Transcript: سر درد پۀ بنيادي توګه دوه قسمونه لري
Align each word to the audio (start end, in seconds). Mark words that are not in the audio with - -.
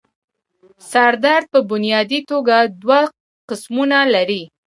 سر 0.91 1.13
درد 1.23 1.45
پۀ 1.51 1.59
بنيادي 1.69 2.19
توګه 2.29 2.57
دوه 2.81 3.01
قسمونه 3.49 3.99
لري 4.13 4.43